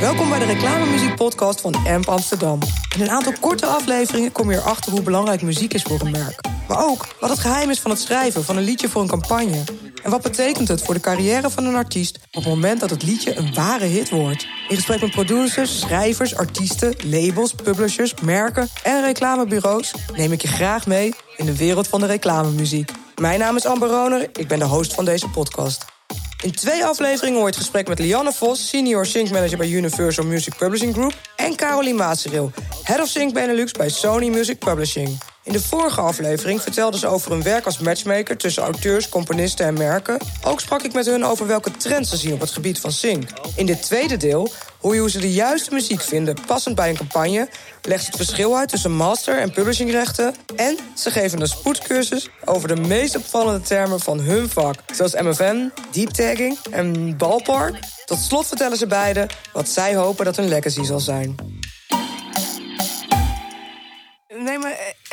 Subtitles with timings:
[0.00, 2.58] Welkom bij de reclamemuziekpodcast van AMP Amsterdam.
[2.94, 6.40] In een aantal korte afleveringen kom je erachter hoe belangrijk muziek is voor een merk.
[6.68, 9.64] Maar ook wat het geheim is van het schrijven van een liedje voor een campagne.
[10.02, 13.02] En wat betekent het voor de carrière van een artiest op het moment dat het
[13.02, 14.46] liedje een ware hit wordt?
[14.68, 20.86] In gesprek met producers, schrijvers, artiesten, labels, publishers, merken en reclamebureaus neem ik je graag
[20.86, 22.90] mee in de wereld van de reclamemuziek.
[23.20, 25.95] Mijn naam is Amber Roner, ik ben de host van deze podcast.
[26.42, 30.24] In twee afleveringen hoor je het gesprek met Lianne Vos, senior sync manager bij Universal
[30.24, 35.18] Music Publishing Group, en Caroline Maatsereel, head of sync Benelux bij Sony Music Publishing.
[35.46, 39.74] In de vorige aflevering vertelde ze over hun werk als matchmaker tussen auteurs, componisten en
[39.74, 40.18] merken.
[40.44, 43.28] Ook sprak ik met hun over welke trends ze zien op het gebied van sync.
[43.56, 46.96] In dit tweede deel hoor je hoe ze de juiste muziek vinden passend bij een
[46.96, 47.48] campagne,
[47.82, 52.68] legt ze het verschil uit tussen master- en publishingrechten en ze geven een spoedcursus over
[52.68, 57.78] de meest opvallende termen van hun vak, zoals MFN, deep tagging en ballpark.
[58.04, 61.55] Tot slot vertellen ze beiden wat zij hopen dat hun legacy zal zijn.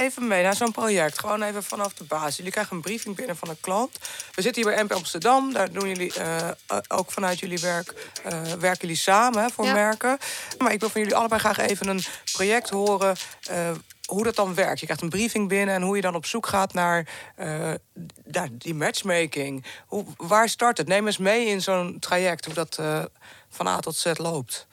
[0.03, 1.19] Even mee naar zo'n project.
[1.19, 2.35] Gewoon even vanaf de basis.
[2.35, 3.97] Jullie krijgen een briefing binnen van een klant.
[4.35, 5.53] We zitten hier bij MP Amsterdam.
[5.53, 6.47] Daar doen jullie uh,
[6.87, 7.93] ook vanuit jullie werk
[8.25, 9.73] uh, werken jullie samen voor ja.
[9.73, 10.17] merken.
[10.57, 13.15] Maar ik wil van jullie allebei graag even een project horen.
[13.51, 13.71] Uh,
[14.05, 14.79] hoe dat dan werkt.
[14.79, 17.07] Je krijgt een briefing binnen en hoe je dan op zoek gaat naar
[18.51, 19.65] die matchmaking.
[19.87, 20.87] Hoe, waar start het?
[20.87, 22.81] Neem eens mee in zo'n traject, hoe dat
[23.49, 24.67] van A tot Z loopt.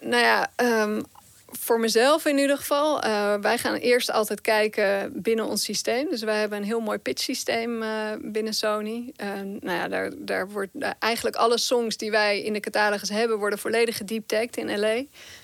[0.00, 1.04] Nou ja, um,
[1.50, 3.04] voor mezelf in ieder geval.
[3.04, 6.10] Uh, wij gaan eerst altijd kijken binnen ons systeem.
[6.10, 9.12] Dus wij hebben een heel mooi pitch systeem uh, binnen Sony.
[9.22, 9.28] Uh,
[9.60, 13.58] nou ja, daar, daar wordt eigenlijk alle songs die wij in de catalogus hebben, worden
[13.58, 15.02] volledig gedeeptagged in LA.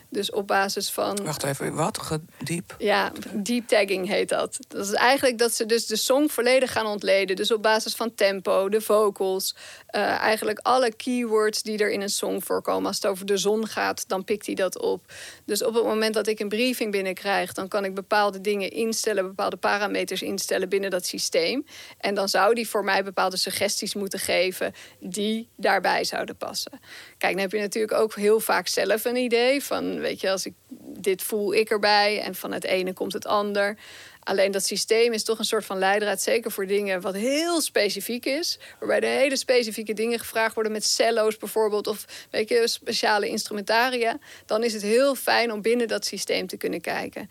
[0.09, 1.25] Dus op basis van.
[1.25, 2.19] Wacht even, wat?
[2.43, 2.75] Diep?
[2.79, 4.59] Ja, deep tagging heet dat.
[4.69, 7.37] Dat is eigenlijk dat ze dus de song volledig gaan ontleden.
[7.37, 9.55] Dus op basis van tempo, de vocals.
[9.91, 12.87] Uh, eigenlijk alle keywords die er in een song voorkomen.
[12.87, 15.13] Als het over de zon gaat, dan pikt hij dat op.
[15.45, 19.27] Dus op het moment dat ik een briefing binnenkrijg, dan kan ik bepaalde dingen instellen,
[19.27, 21.65] bepaalde parameters instellen binnen dat systeem.
[21.99, 26.81] En dan zou die voor mij bepaalde suggesties moeten geven die daarbij zouden passen.
[27.19, 30.47] Kijk, dan heb je natuurlijk ook heel vaak zelf een idee van, weet je, als
[30.47, 30.55] ik
[30.99, 33.77] dit voel ik erbij en van het ene komt het ander.
[34.21, 38.27] Alleen dat systeem is toch een soort van leidraad, zeker voor dingen wat heel specifiek
[38.27, 38.59] is.
[38.79, 44.19] Waarbij er hele specifieke dingen gevraagd worden met cello's bijvoorbeeld, of weet speciale instrumentaria.
[44.47, 47.31] Dan is het heel fijn om binnen dat systeem te kunnen kijken.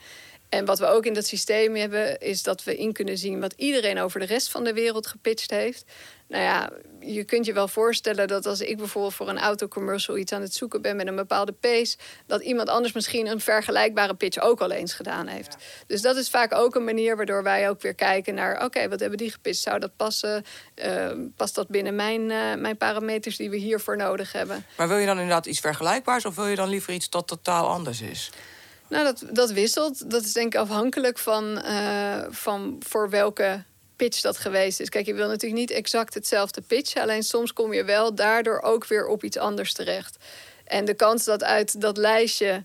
[0.49, 3.53] En wat we ook in dat systeem hebben, is dat we in kunnen zien wat
[3.57, 5.85] iedereen over de rest van de wereld gepitcht heeft.
[6.27, 6.69] Nou ja,
[6.99, 10.53] je kunt je wel voorstellen dat als ik bijvoorbeeld voor een autocommercial iets aan het
[10.53, 14.71] zoeken ben met een bepaalde pace, dat iemand anders misschien een vergelijkbare pitch ook al
[14.71, 15.55] eens gedaan heeft.
[15.87, 18.99] Dus dat is vaak ook een manier waardoor wij ook weer kijken naar, oké, wat
[18.99, 19.61] hebben die gepitcht?
[19.61, 20.43] Zou dat passen?
[20.75, 24.65] Uh, past dat binnen mijn, uh, mijn parameters die we hiervoor nodig hebben?
[24.77, 27.67] Maar wil je dan inderdaad iets vergelijkbaars of wil je dan liever iets dat totaal
[27.67, 28.29] anders is?
[28.87, 30.11] Nou, dat, dat wisselt.
[30.11, 33.63] Dat is denk ik afhankelijk van, uh, van voor welke
[33.95, 34.89] pitch dat geweest is.
[34.89, 37.01] Kijk, je wil natuurlijk niet exact hetzelfde pitchen.
[37.01, 40.17] Alleen soms kom je wel daardoor ook weer op iets anders terecht.
[40.65, 42.63] En de kans dat uit dat lijstje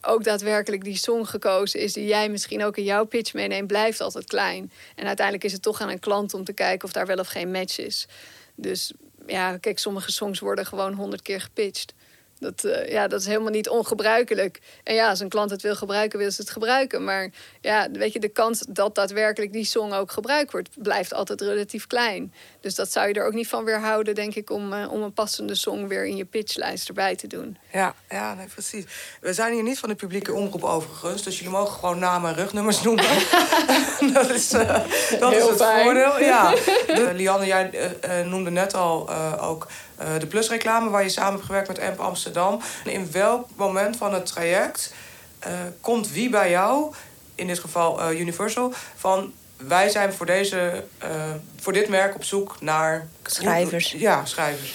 [0.00, 1.92] ook daadwerkelijk die song gekozen is...
[1.92, 4.72] die jij misschien ook in jouw pitch meeneemt, blijft altijd klein.
[4.94, 7.26] En uiteindelijk is het toch aan een klant om te kijken of daar wel of
[7.26, 8.06] geen match is.
[8.54, 8.92] Dus
[9.26, 11.94] ja, kijk, sommige songs worden gewoon honderd keer gepitcht.
[12.40, 14.60] Dat, uh, ja, dat is helemaal niet ongebruikelijk.
[14.84, 17.04] En ja, als een klant het wil gebruiken, wil ze het gebruiken.
[17.04, 21.40] Maar ja, weet je, de kans dat daadwerkelijk die song ook gebruikt wordt, blijft altijd
[21.40, 22.32] relatief klein.
[22.60, 25.12] Dus dat zou je er ook niet van weerhouden, denk ik, om, uh, om een
[25.12, 27.58] passende song weer in je pitchlijst erbij te doen.
[27.72, 28.84] Ja, ja nee, precies.
[29.20, 32.36] We zijn hier niet van de publieke omroep overigens, dus jullie mogen gewoon namen en
[32.36, 33.04] rugnummers noemen.
[34.14, 34.80] dat is, uh,
[35.20, 35.84] dat is het fijn.
[35.84, 36.20] voordeel.
[36.20, 36.50] Ja.
[36.86, 37.92] De, Lianne, jij
[38.24, 39.10] noemde net al
[39.40, 39.66] ook
[40.02, 42.27] uh, de plusreclame waar je samen hebt gewerkt met EMP Amsterdam.
[42.84, 44.92] In welk moment van het traject
[45.46, 46.94] uh, komt wie bij jou,
[47.34, 50.84] in dit geval uh, Universal, van wij zijn voor, deze,
[51.60, 53.08] voor dit merk op zoek naar...
[53.22, 53.92] Schrijvers.
[53.92, 54.74] Ja, schrijvers.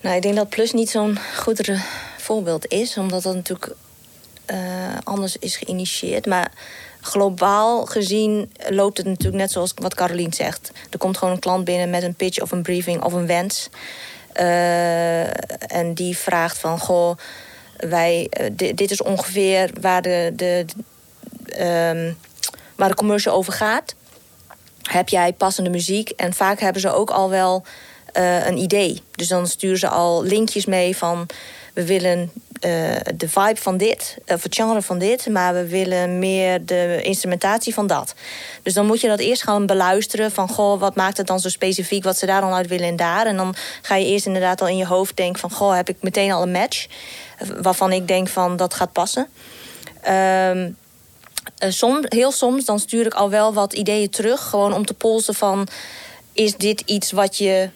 [0.00, 1.70] Nou, ik denk dat Plus niet zo'n goed
[2.18, 3.74] voorbeeld is, omdat dat natuurlijk
[5.04, 6.26] anders is geïnitieerd.
[6.26, 6.52] Maar
[7.00, 10.72] globaal gezien loopt het natuurlijk net zoals wat Carolien zegt.
[10.90, 13.68] Er komt gewoon een klant binnen met een pitch of een briefing of een wens.
[14.40, 15.26] Uh,
[15.76, 17.16] en die vraagt van, goh,
[17.76, 20.64] wij, uh, dit is ongeveer waar de, de,
[21.60, 22.18] um,
[22.74, 23.94] waar de commercial over gaat.
[24.82, 26.10] Heb jij passende muziek?
[26.10, 27.64] En vaak hebben ze ook al wel
[28.46, 29.02] een idee.
[29.10, 31.26] Dus dan sturen ze al linkjes mee van
[31.76, 32.32] we willen
[33.16, 37.74] de vibe van dit, of het genre van dit, maar we willen meer de instrumentatie
[37.74, 38.14] van dat.
[38.62, 41.48] Dus dan moet je dat eerst gaan beluisteren van goh, wat maakt het dan zo
[41.48, 43.26] specifiek, wat ze daar dan uit willen en daar.
[43.26, 45.96] En dan ga je eerst inderdaad al in je hoofd denken van goh, heb ik
[46.00, 46.86] meteen al een match
[47.60, 49.28] waarvan ik denk van dat gaat passen.
[50.08, 50.76] Um,
[52.08, 54.42] heel soms dan stuur ik al wel wat ideeën terug.
[54.42, 55.68] Gewoon om te polsen van...
[56.32, 57.70] is dit iets wat je,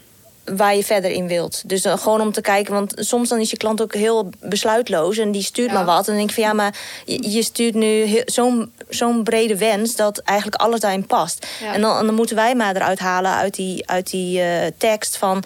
[0.44, 1.68] waar je verder in wilt?
[1.68, 5.18] Dus gewoon om te kijken, want soms dan is je klant ook heel besluitloos...
[5.18, 5.98] en die stuurt maar wat.
[5.98, 9.96] En dan denk ik van ja, maar je, je stuurt nu zo'n zo'n brede wens...
[9.96, 11.46] dat eigenlijk alles daarin past.
[11.72, 15.44] En, dan, dan moeten wij maar eruit halen uit die, uit die uh, tekst van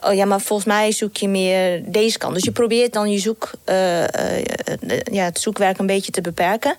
[0.00, 2.34] oh ja, maar volgens mij zoek je meer deze kant.
[2.34, 4.06] Dus je probeert dan je zoek, uh, uh,
[5.12, 6.76] ja, het zoekwerk een beetje te beperken.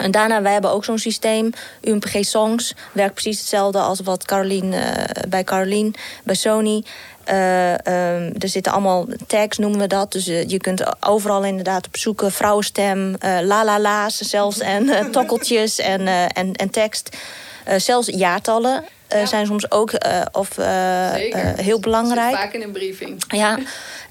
[0.00, 1.50] En daarna, wij hebben ook zo'n systeem.
[1.80, 5.90] UMPG Songs werkt precies hetzelfde als wat Caroline, uh, bij Caroline,
[6.24, 6.84] bij Sony.
[7.28, 10.12] Uh, um, er zitten allemaal tags, noemen we dat.
[10.12, 12.32] Dus uh, je kunt overal inderdaad op zoeken.
[12.32, 14.58] Vrouwenstem, la la la's zelfs.
[14.58, 17.16] En tokkeltjes en, en, en tekst.
[17.76, 18.84] zelfs jaartallen.
[19.14, 20.66] Uh, zijn soms ook uh, of, uh,
[21.56, 22.34] heel belangrijk.
[22.34, 23.22] vaak in een briefing.
[23.28, 23.58] Ja.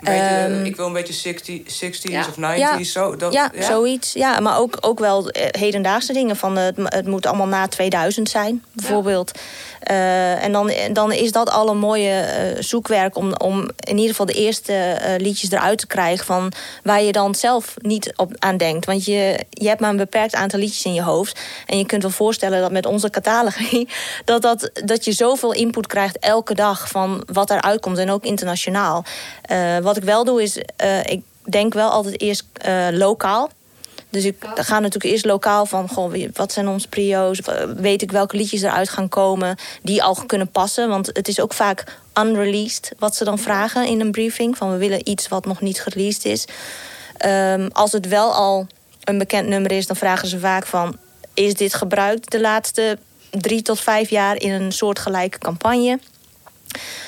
[0.03, 2.19] Beetje, um, ik wil een beetje 60, 60s ja.
[2.19, 2.57] of 90s.
[2.57, 2.83] Ja.
[2.83, 4.13] Zo, dat, ja, ja, zoiets.
[4.13, 6.35] Ja, maar ook, ook wel hedendaagse dingen.
[6.35, 9.31] Van, het, het moet allemaal na 2000 zijn, bijvoorbeeld.
[9.91, 12.25] Uh, en dan, dan is dat al een mooie
[12.55, 16.51] uh, zoekwerk om, om in ieder geval de eerste uh, liedjes eruit te krijgen van
[16.83, 18.85] waar je dan zelf niet op, aan denkt.
[18.85, 21.39] Want je, je hebt maar een beperkt aantal liedjes in je hoofd.
[21.65, 23.89] En je kunt wel voorstellen dat met onze catalogie
[24.25, 28.23] dat, dat, dat je zoveel input krijgt elke dag van wat eruit komt en ook
[28.23, 29.03] internationaal.
[29.81, 30.57] wat ik wel doe is,
[31.03, 32.45] ik denk wel altijd eerst
[32.91, 33.49] lokaal.
[34.09, 37.41] Dus ik ga natuurlijk eerst lokaal van, goh, wat zijn onze prio's?
[37.75, 40.89] Weet ik welke liedjes eruit gaan komen die al kunnen passen?
[40.89, 41.83] Want het is ook vaak
[42.13, 44.57] unreleased wat ze dan vragen in een briefing.
[44.57, 46.45] Van we willen iets wat nog niet gereleased is.
[47.25, 48.67] Um, als het wel al
[49.03, 50.97] een bekend nummer is, dan vragen ze vaak van...
[51.33, 52.97] is dit gebruikt de laatste
[53.31, 55.99] drie tot vijf jaar in een soortgelijke campagne?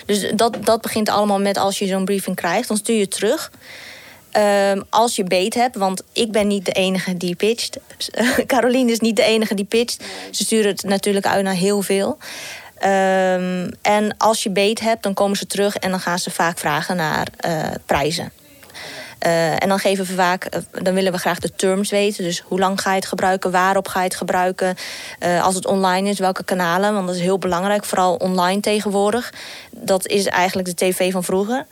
[0.05, 2.67] Dus dat, dat begint allemaal met als je zo'n briefing krijgt.
[2.67, 3.51] Dan stuur je het terug.
[4.37, 7.77] Um, als je beet hebt, want ik ben niet de enige die pitcht.
[8.45, 10.03] Caroline is niet de enige die pitcht.
[10.31, 12.17] Ze sturen het natuurlijk uit naar heel veel.
[12.83, 16.57] Um, en als je beet hebt, dan komen ze terug en dan gaan ze vaak
[16.57, 18.31] vragen naar uh, prijzen.
[19.25, 22.23] Uh, en dan geven we vaak, uh, dan willen we graag de terms weten.
[22.23, 24.75] Dus hoe lang ga je het gebruiken, waarop ga je het gebruiken.
[25.19, 26.93] Uh, als het online is, welke kanalen.
[26.93, 29.33] Want dat is heel belangrijk, vooral online tegenwoordig.
[29.71, 31.65] Dat is eigenlijk de tv van vroeger.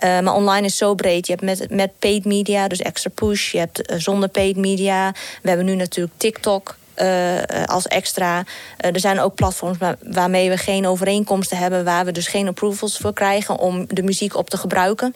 [0.00, 1.26] Maar online is zo breed.
[1.26, 3.52] Je hebt met, met paid media, dus extra push.
[3.52, 5.12] Je hebt zonder paid media.
[5.42, 6.76] We hebben nu natuurlijk TikTok.
[7.66, 8.44] Als extra.
[8.76, 13.12] er zijn ook platforms waarmee we geen overeenkomsten hebben, waar we dus geen approvals voor
[13.12, 15.14] krijgen om de muziek op te gebruiken.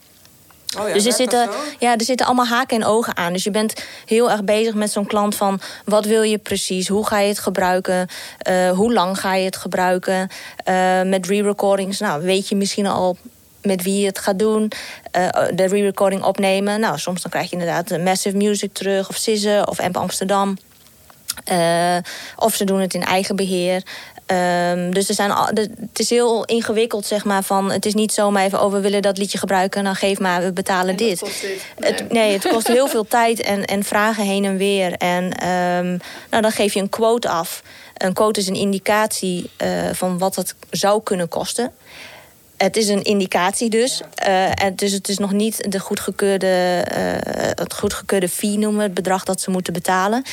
[0.81, 3.33] Oh ja, dus er zitten, ja, er zitten allemaal haken en ogen aan.
[3.33, 5.61] Dus je bent heel erg bezig met zo'n klant van...
[5.85, 8.09] wat wil je precies, hoe ga je het gebruiken...
[8.51, 10.31] Uh, hoe lang ga je het gebruiken.
[10.69, 13.17] Uh, met re-recordings, nou, weet je misschien al
[13.63, 14.73] met wie je het gaat doen.
[15.17, 16.81] Uh, de re-recording opnemen.
[16.81, 19.09] Nou, soms dan krijg je inderdaad Massive Music terug...
[19.09, 20.57] of SIZZE of Amp Amsterdam.
[21.53, 21.97] Uh,
[22.37, 23.83] of ze doen het in eigen beheer.
[24.27, 27.43] Um, dus er zijn, het is heel ingewikkeld, zeg maar.
[27.43, 29.83] Van, het is niet zomaar even, oh, we willen dat liedje gebruiken...
[29.83, 31.21] nou geef maar, we betalen dit.
[31.21, 31.65] dit.
[31.79, 31.93] Nee.
[31.93, 34.93] Het, nee, het kost heel veel tijd en, en vragen heen en weer.
[34.93, 36.01] En um,
[36.31, 37.63] nou, dan geef je een quote af.
[37.97, 41.73] Een quote is een indicatie uh, van wat het zou kunnen kosten.
[42.57, 44.03] Het is een indicatie dus.
[44.55, 49.25] En dus het is nog niet de goedgekeurde, uh, het goedgekeurde fee noemen, het bedrag
[49.25, 50.25] dat ze moeten betalen.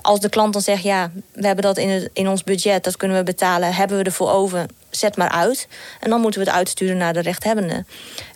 [0.00, 2.96] Als de klant dan zegt, ja, we hebben dat in, het, in ons budget, dat
[2.96, 5.68] kunnen we betalen, hebben we ervoor over, zet maar uit.
[6.00, 7.84] En dan moeten we het uitsturen naar de rechthebbende.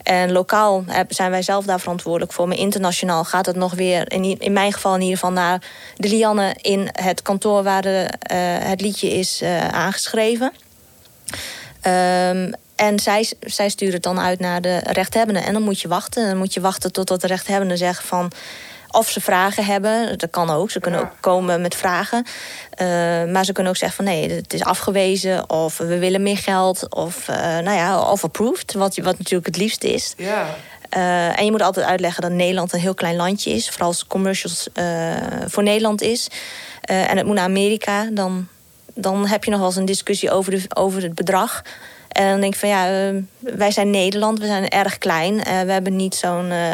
[0.02, 2.48] En lokaal zijn wij zelf daar verantwoordelijk voor.
[2.48, 5.62] Maar internationaal gaat het nog weer, in, in mijn geval in ieder geval, naar
[5.96, 10.52] de Lianne in het kantoor waar de, uh, het liedje is aangeschreven.
[11.86, 15.40] Um, en zij, zij sturen het dan uit naar de rechthebbende.
[15.40, 16.28] En dan moet je wachten.
[16.28, 18.32] Dan moet je wachten totdat de rechthebbende zegt van...
[18.90, 20.70] Of ze vragen hebben, dat kan ook.
[20.70, 22.26] Ze kunnen ook komen met vragen.
[22.82, 22.86] Uh,
[23.32, 25.50] maar ze kunnen ook zeggen van nee, het is afgewezen.
[25.50, 26.94] Of we willen meer geld.
[26.94, 30.14] Of, uh, nou ja, of approved, wat, wat natuurlijk het liefst is.
[30.16, 30.46] Ja.
[30.96, 33.68] Uh, en je moet altijd uitleggen dat Nederland een heel klein landje is.
[33.70, 34.68] Vooral als commercials
[35.46, 36.28] voor Nederland is.
[36.80, 38.08] en het moet naar Amerika.
[38.12, 38.48] Dan,
[38.94, 41.62] dan heb je nog wel eens een discussie over, de, over het bedrag.
[42.08, 45.34] En dan denk ik van ja, uh, wij zijn Nederland, we zijn erg klein.
[45.34, 46.50] Uh, we hebben niet zo'n.
[46.50, 46.70] Uh,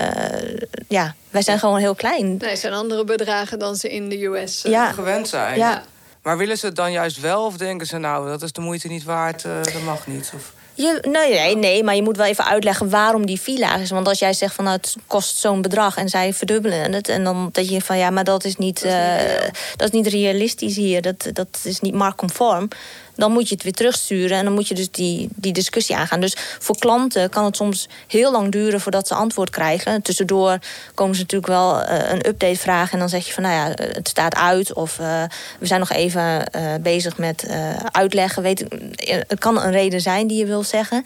[0.88, 2.36] ja, wij zijn gewoon heel klein.
[2.36, 4.92] Nee, het zijn andere bedragen dan ze in de US ja.
[4.92, 5.58] gewend zijn.
[5.58, 5.82] Ja.
[6.22, 8.88] Maar willen ze het dan juist wel of denken ze nou, dat is de moeite
[8.88, 10.32] niet waard, dat mag niet?
[10.34, 10.52] Of...
[10.74, 13.90] Je, nee, nee, maar je moet wel even uitleggen waarom die laag is.
[13.90, 17.08] Want als jij zegt van nou, het kost zo'n bedrag en zij verdubbelen het.
[17.08, 19.88] En dan dat je van ja, maar dat is niet, dat is niet, uh, dat
[19.88, 21.02] is niet realistisch hier.
[21.02, 22.68] Dat, dat is niet marktconform
[23.16, 26.20] dan moet je het weer terugsturen en dan moet je dus die, die discussie aangaan.
[26.20, 30.02] Dus voor klanten kan het soms heel lang duren voordat ze antwoord krijgen.
[30.02, 30.58] Tussendoor
[30.94, 33.84] komen ze natuurlijk wel uh, een update vragen en dan zeg je van nou ja,
[33.92, 35.22] het staat uit of uh,
[35.58, 36.50] we zijn nog even
[36.80, 37.46] bezig met
[37.90, 38.42] uitleggen.
[38.42, 38.64] Weet,
[39.28, 41.04] het kan een reden zijn die je wil zeggen.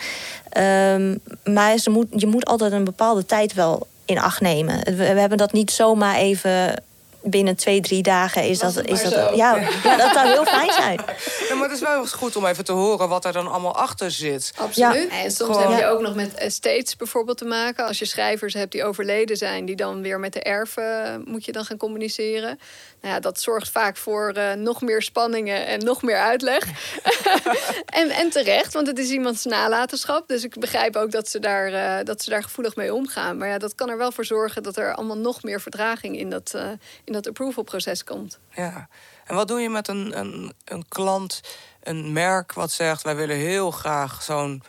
[0.93, 1.21] Um,
[1.55, 4.85] maar ze moet, je moet altijd een bepaalde tijd wel in acht nemen.
[4.85, 6.83] We, we hebben dat niet zomaar even
[7.23, 8.87] binnen twee, drie dagen is dat.
[8.87, 11.01] Is dat ja, ja, dat zou heel fijn zijn.
[11.49, 13.77] Ja, maar het is wel eens goed om even te horen wat er dan allemaal
[13.77, 14.53] achter zit.
[14.57, 15.09] Absoluut.
[15.09, 15.73] En soms Gewoon.
[15.73, 17.87] heb je ook nog met estates bijvoorbeeld te maken.
[17.87, 21.53] Als je schrijvers hebt die overleden zijn, die dan weer met de erven moet je
[21.53, 22.59] dan gaan communiceren.
[23.01, 26.65] Nou ja, dat zorgt vaak voor uh, nog meer spanningen en nog meer uitleg.
[28.01, 30.29] en, en terecht, want het is iemands nalatenschap.
[30.29, 33.39] Dus ik begrijp ook dat ze, daar, uh, dat ze daar gevoelig mee omgaan.
[33.39, 36.31] Maar ja, dat kan er wel voor zorgen dat er allemaal nog meer vertraging in
[36.31, 36.71] dat, uh,
[37.05, 38.39] in dat approval-proces komt.
[38.55, 38.89] Ja,
[39.25, 41.41] en wat doe je met een, een, een klant,
[41.83, 44.63] een merk wat zegt: wij willen heel graag zo'n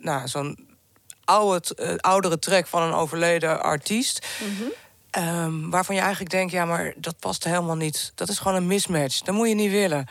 [0.00, 0.68] nou, zo'n
[1.24, 4.26] oude, oudere track van een overleden artiest.
[4.40, 4.72] Mm -hmm.
[5.18, 8.12] Um, waarvan je eigenlijk denkt, ja, maar dat past helemaal niet.
[8.14, 9.20] Dat is gewoon een mismatch.
[9.20, 10.06] Dat moet je niet willen.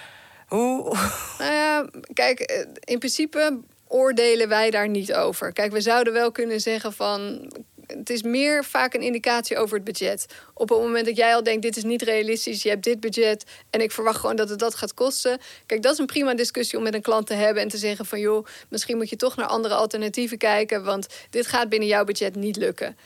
[0.48, 0.98] Hoe?
[1.38, 5.54] Nou ja, kijk, in principe oordelen wij daar niet over.
[5.54, 7.50] Kijk, we zouden wel kunnen zeggen van
[7.88, 10.26] het is meer vaak een indicatie over het budget.
[10.54, 13.44] Op het moment dat jij al denkt, dit is niet realistisch, je hebt dit budget
[13.70, 15.40] en ik verwacht gewoon dat het dat gaat kosten.
[15.66, 18.06] Kijk, dat is een prima discussie om met een klant te hebben en te zeggen
[18.06, 22.04] van joh, misschien moet je toch naar andere alternatieven kijken, want dit gaat binnen jouw
[22.04, 22.98] budget niet lukken.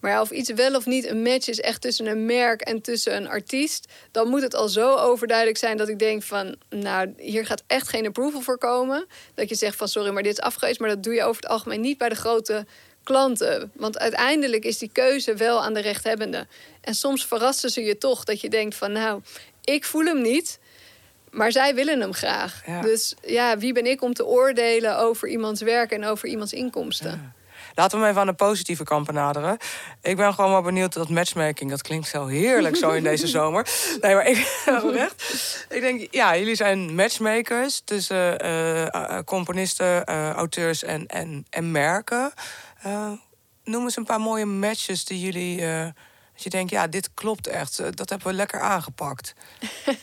[0.00, 2.80] Maar ja, of iets wel of niet een match is echt tussen een merk en
[2.80, 7.14] tussen een artiest, dan moet het al zo overduidelijk zijn dat ik denk van, nou,
[7.16, 9.06] hier gaat echt geen approval voor komen.
[9.34, 11.50] Dat je zegt van, sorry, maar dit is afgewezen, maar dat doe je over het
[11.50, 12.66] algemeen niet bij de grote
[13.02, 13.72] klanten.
[13.74, 16.46] Want uiteindelijk is die keuze wel aan de rechthebbende.
[16.80, 19.22] En soms verrassen ze je toch dat je denkt van, nou,
[19.64, 20.58] ik voel hem niet.
[21.30, 22.62] Maar zij willen hem graag.
[22.66, 22.80] Ja.
[22.80, 27.10] Dus ja, wie ben ik om te oordelen over iemands werk en over iemands inkomsten?
[27.10, 27.32] Ja.
[27.78, 29.56] Laten we hem even aan de positieve kant benaderen.
[30.02, 33.68] Ik ben gewoon wel benieuwd dat matchmaking, dat klinkt zo heerlijk zo in deze zomer.
[34.00, 40.82] Nee, maar ik, oprecht, ik denk, ja, jullie zijn matchmakers tussen uh, componisten, uh, auteurs
[40.82, 42.32] en, en, en merken.
[43.64, 45.56] Noem eens een paar mooie matches die jullie,
[46.34, 47.76] dat je denkt, ja, dit klopt echt.
[47.76, 49.34] dat hebben we lekker aangepakt.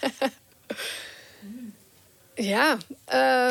[2.35, 2.71] Ja,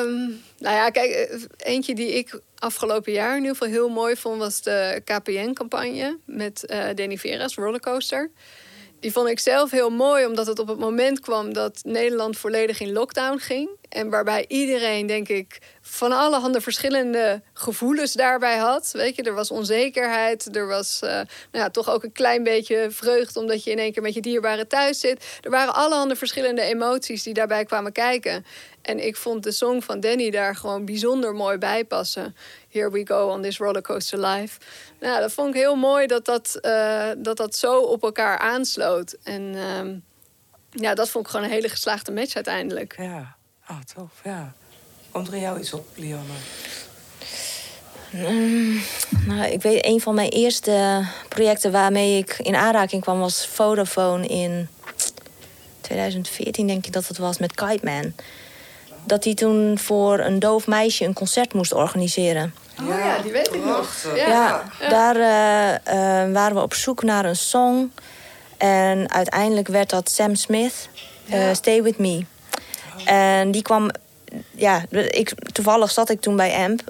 [0.00, 4.38] um, nou ja, kijk, eentje die ik afgelopen jaar in ieder geval heel mooi vond,
[4.38, 8.30] was de KPN-campagne met uh, Danny Vera's Rollercoaster.
[9.00, 12.80] Die vond ik zelf heel mooi, omdat het op het moment kwam dat Nederland volledig
[12.80, 13.68] in lockdown ging.
[13.94, 18.90] En waarbij iedereen, denk ik, van alle handen verschillende gevoelens daarbij had.
[18.92, 22.86] Weet je, er was onzekerheid, er was uh, nou ja, toch ook een klein beetje
[22.90, 25.38] vreugde omdat je in één keer met je dierbare thuis zit.
[25.40, 28.44] Er waren alle handen verschillende emoties die daarbij kwamen kijken.
[28.82, 32.36] En ik vond de song van Danny daar gewoon bijzonder mooi bij passen.
[32.70, 34.60] Here we go on this rollercoaster life.
[35.00, 39.16] Nou, dat vond ik heel mooi dat dat, uh, dat, dat zo op elkaar aansloot.
[39.22, 39.80] En uh,
[40.70, 42.94] ja, dat vond ik gewoon een hele geslaagde match uiteindelijk.
[42.98, 43.33] Ja,
[43.66, 44.52] ah, oh, tof, ja.
[45.10, 46.34] Komt er in jou iets op, Lionne?
[48.14, 48.82] Um,
[49.26, 54.26] nou, ik weet, een van mijn eerste projecten waarmee ik in aanraking kwam was Vodafone
[54.26, 54.68] in
[55.80, 58.12] 2014, denk ik dat het was, met Kite Man
[59.04, 62.54] dat hij toen voor een doof meisje een concert moest organiseren.
[62.80, 64.06] Oh ja, die weet ik nog.
[64.14, 65.94] Ja, ja daar uh,
[66.26, 67.92] uh, waren we op zoek naar een song.
[68.56, 70.88] En uiteindelijk werd dat Sam Smith,
[71.26, 72.24] uh, Stay With Me.
[73.04, 73.90] En die kwam...
[74.50, 76.80] Ja, ik, toevallig zat ik toen bij AMP,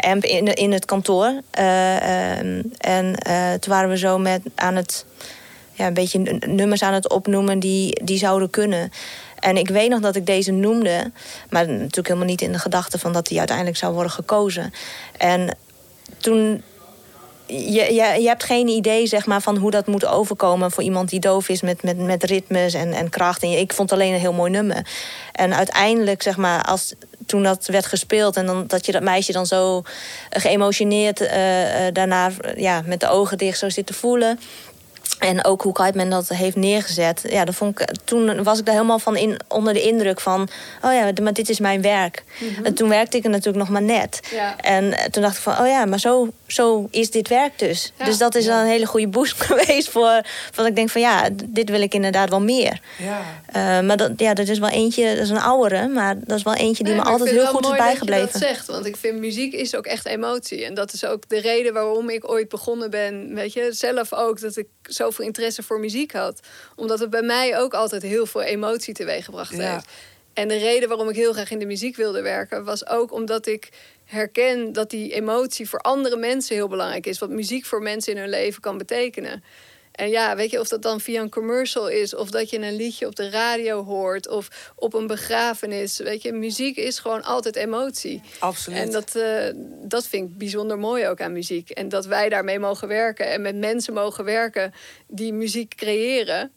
[0.00, 1.40] AMP in, in het kantoor.
[1.50, 3.16] Ehm, en
[3.60, 5.06] toen waren we zo met aan het...
[5.72, 8.90] Ja, een beetje nummers aan het opnoemen die, die zouden kunnen.
[9.38, 11.10] En ik weet nog dat ik deze noemde,
[11.50, 14.72] maar natuurlijk helemaal niet in de gedachte van dat die uiteindelijk zou worden gekozen.
[15.16, 15.56] En
[16.16, 16.62] toen.
[17.46, 21.08] Je, je, je hebt geen idee zeg maar, van hoe dat moet overkomen voor iemand
[21.08, 23.42] die doof is met, met, met ritmes en, en kracht.
[23.42, 24.86] En ik vond alleen een heel mooi nummer.
[25.32, 26.94] En uiteindelijk, zeg maar, als,
[27.26, 29.82] toen dat werd gespeeld en dan, dat je dat meisje dan zo
[30.30, 31.28] geëmotioneerd uh,
[31.92, 34.38] daarna ja, met de ogen dicht zo zit te voelen
[35.18, 37.24] En ook hoe Kiteman dat heeft neergezet.
[37.28, 40.48] Ja, dat vond ik, toen was ik daar helemaal van in, onder de indruk van...
[40.82, 42.24] oh ja, maar dit is mijn werk.
[42.62, 44.20] En toen werkte ik er natuurlijk nog maar net.
[44.32, 44.56] Ja.
[44.56, 47.92] En toen dacht ik van, oh ja, maar zo, zo is dit werk dus.
[47.98, 48.04] Ja.
[48.04, 50.20] Dus dat is dan een hele goede boost geweest voor...
[50.52, 52.80] van ik denk van ja, dit wil ik inderdaad wel meer.
[52.98, 53.20] Ja.
[53.46, 55.88] Eh, maar dat, ja, dat is wel eentje, dat is een oudere...
[55.88, 57.94] maar dat is wel eentje die Nee, me altijd heel goed is mooi dat je
[57.94, 58.32] bijgebleven.
[58.40, 60.64] Dat zegt, want ik vind muziek is ook echt emotie.
[60.64, 63.34] En dat is ook de reden waarom ik ooit begonnen ben.
[63.34, 66.40] Weet je, zelf ook dat ik zoveel interesse voor muziek had.
[66.76, 69.72] Omdat het bij mij ook altijd heel veel emotie teweeggebracht Ja.
[69.72, 69.86] heeft.
[70.34, 73.46] En de reden waarom ik heel graag in de muziek wilde werken, was ook omdat
[73.46, 73.68] ik
[74.06, 77.18] herken dat die emotie voor andere mensen heel belangrijk is.
[77.18, 79.42] Wat muziek voor mensen in hun leven kan betekenen.
[79.96, 82.76] En ja, weet je, of dat dan via een commercial is, of dat je een
[82.76, 85.98] liedje op de radio hoort, of op een begrafenis.
[85.98, 88.22] Weet je, muziek is gewoon altijd emotie.
[88.38, 88.78] Absoluut.
[88.78, 89.50] En dat, eh,
[89.82, 91.70] dat vind ik bijzonder mooi ook aan muziek.
[91.70, 94.72] En dat wij daarmee mogen werken en met mensen mogen werken
[95.06, 96.52] die muziek creëren.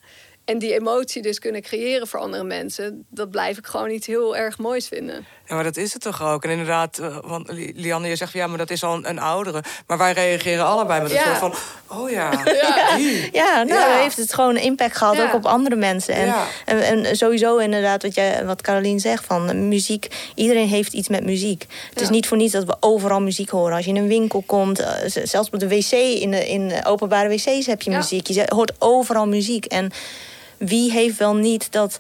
[0.45, 3.05] En die emotie dus kunnen creëren voor andere mensen.
[3.09, 5.25] Dat blijf ik gewoon iets heel erg moois vinden.
[5.49, 6.43] Ja, maar dat is het toch ook.
[6.43, 9.09] En inderdaad, eh, want Li- Lianne, je zegt van, ja, maar dat is al een,
[9.09, 9.63] een oudere.
[9.87, 11.23] Maar wij reageren allebei met een Ja.
[11.23, 11.53] soort van,
[11.99, 12.95] oh ja, Ja.
[12.95, 13.29] die.
[13.31, 13.97] Ja, nou Ja.
[13.97, 15.23] heeft het gewoon een impact gehad Ja.
[15.23, 16.13] ook op andere mensen.
[16.13, 16.45] En, Ja.
[16.65, 20.07] en, en sowieso inderdaad wat, jij, wat Caroline zegt van muziek.
[20.35, 21.65] Iedereen heeft iets met muziek.
[21.89, 23.75] Het is niet voor niets dat we overal muziek horen.
[23.75, 24.89] Als je in een winkel komt, eh,
[25.23, 27.97] zelfs op de wc, in, de, in openbare wc's heb je Ja.
[27.97, 28.27] muziek.
[28.27, 29.65] Je hoort overal muziek.
[29.65, 29.91] En
[30.57, 31.97] wie heeft wel niet dat...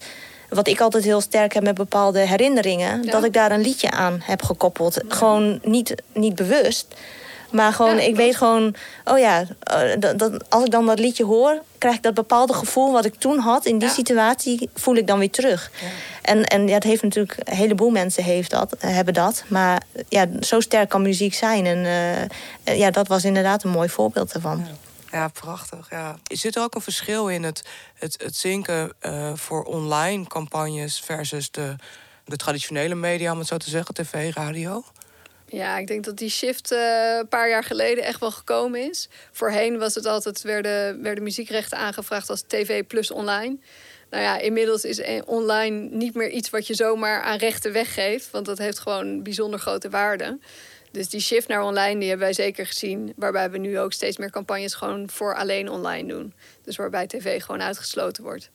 [0.49, 3.03] Wat ik altijd heel sterk heb met bepaalde herinneringen...
[3.03, 3.11] Ja.
[3.11, 4.97] dat ik daar een liedje aan heb gekoppeld.
[5.07, 6.95] Gewoon niet, niet bewust...
[7.51, 8.75] Maar gewoon, Ja, ik weet gewoon,
[9.05, 12.53] oh ja, eh, dat, dat, als ik dan dat liedje hoor, krijg ik dat bepaalde
[12.53, 13.93] gevoel wat ik toen had in die Ja.
[13.93, 15.71] situatie, voel ik dan weer terug.
[16.21, 19.43] En, en ja, het heeft natuurlijk, een heleboel mensen heeft dat, eh, hebben dat.
[19.47, 21.65] Maar ja, zo sterk kan muziek zijn.
[21.65, 21.85] En
[22.63, 24.65] eh, ja, dat was inderdaad een mooi voorbeeld ervan.
[25.11, 25.89] Ja, prachtig.
[25.89, 26.19] Ja.
[26.23, 27.63] Zit er ook een verschil in het,
[27.93, 31.75] het, het zinken eh, voor online campagnes versus de,
[32.25, 34.83] de traditionele media, om het zo te zeggen, tv, radio?
[35.45, 39.09] Ja, ik denk dat die shift eh, een paar jaar geleden echt wel gekomen is.
[39.31, 43.57] Voorheen was het altijd, werden, werden muziekrechten aangevraagd als tv plus online.
[44.09, 48.31] Nou ja, inmiddels is eh, online niet meer iets wat je zomaar aan rechten weggeeft.
[48.31, 50.39] Want dat heeft gewoon bijzonder grote waarde.
[50.91, 53.13] Dus die shift naar online, die hebben wij zeker gezien.
[53.15, 56.33] Waarbij we nu ook steeds meer campagnes gewoon voor alleen online doen.
[56.63, 58.49] Dus waarbij tv gewoon uitgesloten wordt.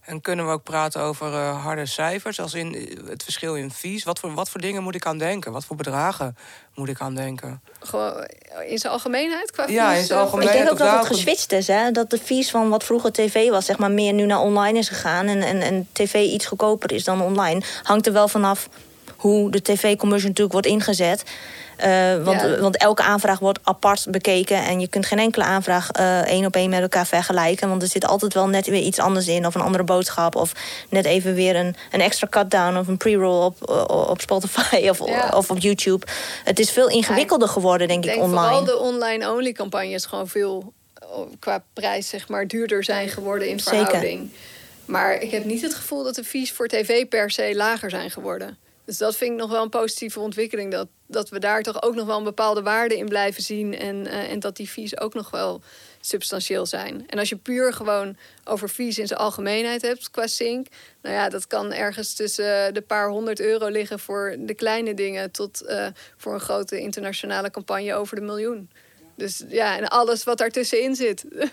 [0.00, 3.70] En kunnen we ook praten over eh, harde cijfers, als in eh, het verschil in
[3.70, 4.04] fees?
[4.04, 5.52] Wat voor, wat voor dingen moet ik aan denken?
[5.52, 6.36] Wat voor bedragen
[6.74, 7.60] moet ik aan denken?
[7.80, 8.28] Gewoon
[8.66, 11.06] in zijn algemeenheid qua Ja, in fees, zijn eh, algemeen- Ik denk ook dat het
[11.06, 11.66] geswitcht is.
[11.66, 11.90] Hè?
[11.90, 14.88] Dat de fees van wat vroeger tv was, zeg maar, meer nu naar online is
[14.88, 15.26] gegaan.
[15.26, 17.62] En, en, en tv iets goedkoper is dan online.
[17.82, 18.68] Hangt er wel vanaf
[19.28, 21.22] hoe de tv-commercial natuurlijk wordt ingezet.
[21.76, 22.58] Eh, want, Ja.
[22.60, 24.56] want elke aanvraag wordt apart bekeken.
[24.64, 27.68] En je kunt geen enkele aanvraag eh, één op één met elkaar vergelijken.
[27.68, 29.46] Want er zit altijd wel net weer iets anders in.
[29.46, 30.36] Of een andere boodschap.
[30.36, 30.52] Of
[30.90, 32.76] net even weer een, een extra cut-down.
[32.76, 33.70] Of een pre-roll op,
[34.10, 35.28] op Spotify of, Ja.
[35.36, 36.06] of op YouTube.
[36.44, 38.40] Het is veel ingewikkelder geworden, denk ik, denk online.
[38.42, 40.72] vooral de online-only campagnes gewoon veel
[41.08, 43.84] oh, qua prijs zeg maar duurder zijn geworden in Zeker.
[43.84, 44.30] verhouding.
[44.84, 48.10] Maar ik heb niet het gevoel dat de fees voor tv per se lager zijn
[48.10, 48.58] geworden.
[48.84, 50.72] Dus dat vind ik nog wel een positieve ontwikkeling.
[50.72, 53.78] Dat, dat we daar toch ook nog wel een bepaalde waarde in blijven zien.
[53.78, 55.60] En, eh, en dat die fees ook nog wel
[56.00, 57.04] substantieel zijn.
[57.08, 60.66] En als je puur gewoon over fees in zijn algemeenheid hebt qua sync.
[61.02, 64.94] Nou ja, dat kan ergens tussen eh, de paar honderd euro liggen voor de kleine
[64.94, 65.30] dingen.
[65.30, 68.70] Tot eh, voor een grote internationale campagne over de miljoen.
[69.16, 71.24] Dus ja, en alles wat daartussenin zit.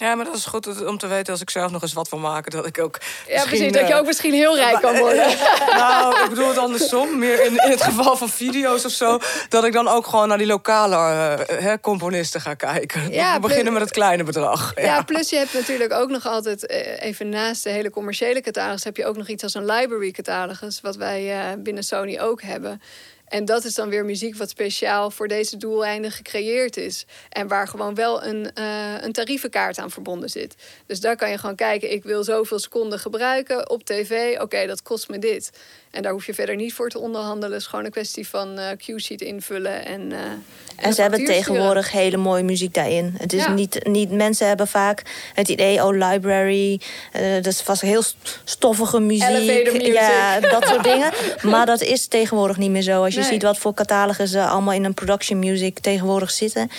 [0.00, 2.18] Ja, maar dat is goed om te weten als ik zelf nog eens wat wil
[2.18, 2.50] maken.
[2.50, 2.98] Dat ik ook.
[3.26, 3.72] Ja, precies.
[3.72, 5.26] Dat je eh, ook misschien heel rijk kan worden.
[5.72, 7.18] nou, ik bedoel het andersom.
[7.18, 9.18] Meer in, in het geval van video's of zo.
[9.48, 10.96] Dat ik dan ook gewoon naar die lokale
[11.34, 13.12] eh, componisten ga kijken.
[13.12, 14.72] Ja, we beginnen met het kleine bedrag.
[14.76, 18.84] Ja, plus je hebt natuurlijk ook nog altijd, eh, even naast de hele commerciële catalogus,
[18.84, 22.42] heb je ook nog iets als een library catalogus, wat wij eh, binnen Sony ook
[22.42, 22.82] hebben.
[23.30, 27.04] En dat is dan weer muziek wat speciaal voor deze doeleinden gecreëerd is.
[27.28, 28.64] En waar gewoon wel een, eh,
[29.00, 30.54] een tarievenkaart aan verbonden zit.
[30.86, 34.38] Dus daar kan je gewoon kijken, ik wil zoveel seconden gebruiken op tv.
[34.40, 35.50] Oké, dat kost me dit.
[35.90, 37.50] En daar hoef je verder niet voor te onderhandelen.
[37.52, 40.12] Het is gewoon een kwestie van eh Q-sheet invullen en.
[40.12, 40.18] eh,
[40.76, 41.36] En ze hebben sturen.
[41.36, 43.14] tegenwoordig hele mooie muziek daarin.
[43.18, 43.52] Het is Ja.
[43.52, 45.02] niet, niet, mensen hebben vaak
[45.34, 46.80] het idee, oh, library,
[47.12, 49.22] eh, dat is vast heel st- stoffige muziek.
[49.92, 51.10] Ja, dat soort dingen.
[51.42, 53.02] Maar dat is tegenwoordig niet meer zo.
[53.04, 53.30] Als je Nee.
[53.30, 56.70] ziet wat voor catalogus er allemaal in een production music tegenwoordig zitten.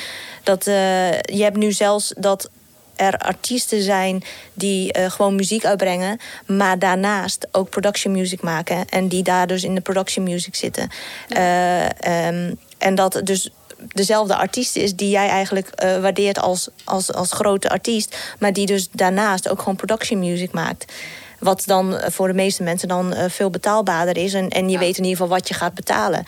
[0.44, 2.50] Dat, eh, je hebt nu zelfs dat
[2.96, 4.24] er artiesten zijn
[4.54, 9.64] die eh, gewoon muziek uitbrengen, maar daarnaast ook production music maken en die daar dus
[9.64, 10.90] in de production music zitten.
[11.30, 13.50] Eh, ehm, en dat dus
[13.94, 15.70] dezelfde artiest is die jij eigenlijk
[16.02, 18.18] waardeert als, als, als grote artiest.
[18.40, 20.94] Maar die dus daarnaast ook gewoon production music maakt.
[21.42, 24.34] Wat dan eh, voor de meeste mensen dan eh, veel betaalbaarder is.
[24.34, 24.80] En, en je Ja.
[24.80, 26.24] weet in ieder geval wat je gaat betalen.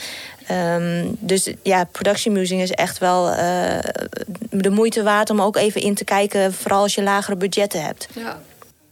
[0.47, 3.79] Ehm, dus ja, production music is echt wel eh,
[4.49, 6.53] de moeite waard om ook even in te kijken.
[6.53, 8.07] Vooral als je lagere budgetten hebt.
[8.15, 8.41] Ja.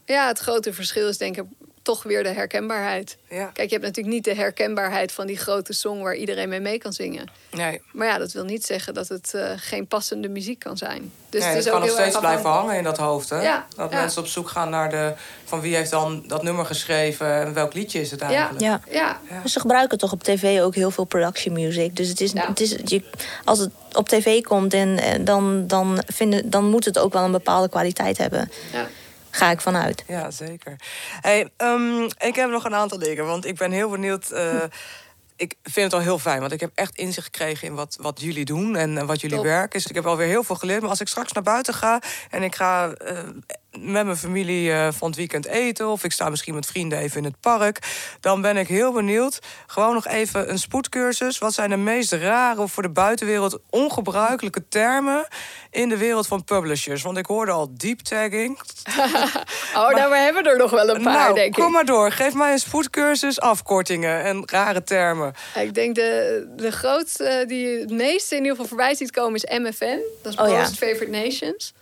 [0.05, 1.43] ja, het grote verschil is denk ik
[1.82, 3.17] toch weer de herkenbaarheid.
[3.30, 3.46] Ja.
[3.46, 6.78] Kijk, je hebt natuurlijk niet de herkenbaarheid van die grote song waar iedereen mee mee
[6.78, 7.30] kan zingen.
[7.52, 11.12] Nee, Maar ja, dat wil niet zeggen dat het eh, geen passende muziek kan zijn.
[11.30, 13.30] Dus nee, het het is kan ook nog steeds blijven hangen in dat hoofd.
[13.30, 13.41] Hè?
[13.41, 14.00] Ja, Dat ja.
[14.00, 15.13] mensen op zoek gaan naar de...
[15.46, 17.34] van wie heeft dan dat nummer geschreven...
[17.34, 18.62] en welk liedje is het Ja, eigenlijk.
[18.63, 18.82] Ja.
[18.89, 19.20] ja.
[19.44, 21.96] Dus ze gebruiken toch op tv ook heel veel production music.
[21.96, 22.48] Dus het is, Ja.
[22.48, 23.04] het is, je,
[23.44, 27.32] als het op tv komt, en, dan, dan, vinden, dan moet het ook wel een
[27.32, 28.52] bepaalde kwaliteit hebben.
[28.72, 28.88] ja.
[29.32, 30.04] Ga ik vanuit.
[30.08, 30.76] Ja, zeker.
[31.22, 34.32] Hey, ehm, ik heb nog een aantal dingen, want ik ben heel benieuwd.
[34.32, 34.63] eh,
[35.36, 38.22] ik vind het al heel fijn, want ik heb echt inzicht gekregen in wat, wat
[38.22, 39.46] jullie doen en, eh, wat jullie Top.
[39.46, 39.86] werk is.
[39.86, 40.82] Ik heb alweer heel veel geleerd.
[40.82, 43.17] Maar als ik straks naar buiten ga en ik ga eh,
[43.79, 47.17] met mijn familie eh, van het weekend eten, of ik sta misschien met vrienden even
[47.17, 47.79] in het park,
[48.19, 49.39] dan ben ik heel benieuwd.
[49.67, 51.38] Gewoon nog even een spoedcursus.
[51.38, 55.27] Wat zijn de meest rare of voor de buitenwereld ongebruikelijke termen
[55.69, 57.01] in de wereld van publishers?
[57.01, 58.60] Want ik hoorde al deep tagging.
[59.75, 61.71] Oh, nou, we hebben er nog wel een paar, nou, denk kom ik.
[61.71, 62.12] maar door.
[62.12, 65.34] Geef mij een spoedcursus, afkortingen en rare termen.
[65.55, 69.36] Ik denk de, de grootste die je het meeste in ieder geval voorbij ziet komen
[69.36, 69.99] is MFN.
[70.21, 70.57] Dat is Oh ja.
[70.57, 71.73] Most Favorite Nations.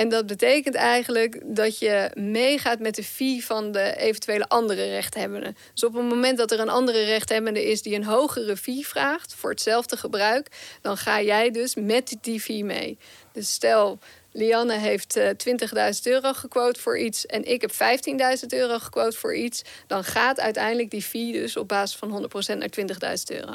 [0.00, 5.56] En dat betekent eigenlijk dat je meegaat met de fee van de eventuele andere rechthebbenden.
[5.72, 9.34] Dus op het moment dat er een andere rechthebbende is die een hogere fee vraagt
[9.34, 10.48] voor hetzelfde gebruik,
[10.80, 12.98] dan ga jij dus met die fee mee.
[13.32, 13.98] Dus stel,
[14.32, 19.34] Lianne heeft eh, 20.000 euro gequote voor iets en ik heb 15.000 euro gequote voor
[19.34, 23.54] iets, dan gaat uiteindelijk die fee dus op basis van 100% naar 20.000 euro.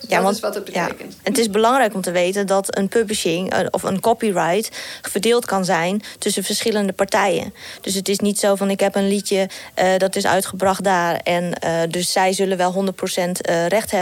[0.00, 1.16] Dus dat is wat het ja, betekent.
[1.22, 4.70] het is belangrijk om te weten dat een publishing eh, of een copyright
[5.02, 7.54] verdeeld kan zijn tussen verschillende partijen.
[7.80, 11.16] Dus het is niet zo van ik heb een liedje eh, dat is uitgebracht daar
[11.16, 13.92] en eh, dus zij zullen wel 100% eh, recht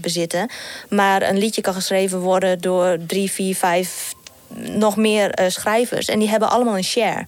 [0.00, 0.50] bezitten.
[0.88, 4.14] Maar een liedje kan geschreven worden door drie, vier, vijf
[4.56, 7.26] nog meer schrijvers en die hebben allemaal een share.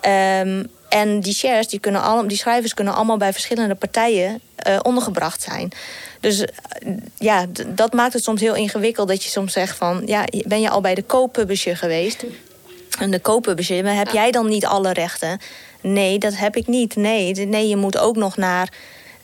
[0.00, 4.78] Ehm, en die shares, die, kunnen al, die schrijvers kunnen allemaal bij verschillende partijen eh,
[4.82, 5.72] ondergebracht zijn.
[6.20, 6.48] Dus eh,
[7.18, 10.02] ja, dat maakt het soms heel ingewikkeld dat je soms zegt van...
[10.06, 12.24] ja, ben je al bij de co-publisher geweest?
[12.98, 15.38] En de co-publisher, maar heb jij dan niet alle rechten?
[15.80, 16.96] Nee, dat heb ik niet.
[16.96, 18.68] Nee, nee je moet ook nog naar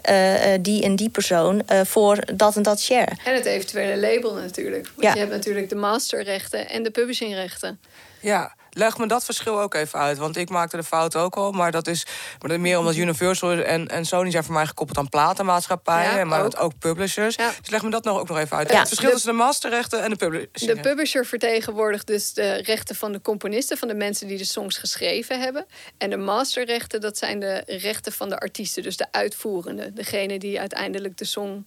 [0.01, 3.13] eh, eh, die en die persoon eh, voor dat en dat share.
[3.25, 4.85] En het eventuele label natuurlijk.
[4.87, 5.13] Want Ja.
[5.13, 7.81] je hebt natuurlijk de masterrechten en de publishingrechten.
[8.21, 10.19] Ja, leg me dat verschil ook even uit.
[10.19, 11.53] Want ik maakte de fout ook al.
[11.53, 12.07] Maar dat is
[12.47, 16.19] meer omdat Universal en, en Sony zijn voor mij gekoppeld aan platenmaatschappijen.
[16.19, 16.61] Ja, maar ook.
[16.61, 17.35] ook, publishers.
[17.35, 17.53] Ja.
[17.61, 18.71] Dus leg me dat nog ook nog even uit.
[18.71, 18.79] Ja.
[18.79, 20.73] Het verschil De- tussen de masterrechten en de publishing.
[20.73, 24.79] De publisher vertegenwoordigt dus de rechten van de componisten, van de mensen die de songs
[24.79, 25.67] geschreven hebben.
[25.99, 29.93] En de masterrechten, dat zijn de rechten van de artiesten, dus de uitvoerende.
[29.93, 31.65] Degene die uiteindelijk de song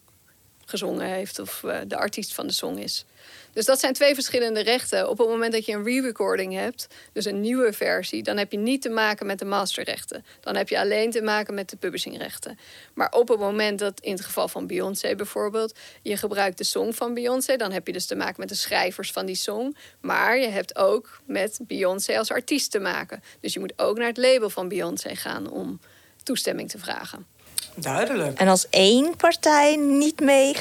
[0.66, 3.06] gezongen heeft of eh, de artiest van de song is.
[3.54, 5.10] Dus dat zijn twee verschillende rechten.
[5.10, 8.58] Op het moment dat je een re-recording hebt, dus een nieuwe versie, dan heb je
[8.58, 10.26] niet te maken met de masterrechten.
[10.40, 12.60] Dan heb je alleen te maken met de publishingrechten.
[12.94, 16.92] Maar op het moment dat, in het geval van Beyoncé bijvoorbeeld, je gebruikt de song
[16.92, 19.76] van Beyoncé, dan heb je dus te maken met de schrijvers van die song.
[20.02, 23.24] Maar je hebt ook met Beyoncé als artiest te maken.
[23.40, 25.80] Dus je moet ook naar het label van Beyoncé gaan om
[26.24, 27.33] toestemming te vragen.
[27.76, 28.40] Duidelijk.
[28.40, 30.48] En als één partij niet mee,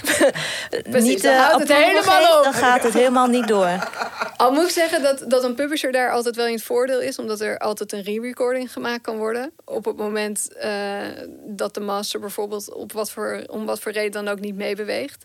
[0.84, 2.44] niet dan eh, houdt het helemaal geeft, op.
[2.44, 3.88] dan gaat het helemaal niet door.
[4.36, 7.18] Al moet ik zeggen dat, dat een publisher daar altijd wel in het voordeel is,
[7.18, 9.52] omdat er altijd een re-recording gemaakt kan worden.
[9.64, 11.00] Op het moment eh,
[11.46, 15.24] dat de master bijvoorbeeld op wat voor, om wat voor reden dan ook niet meebeweegt.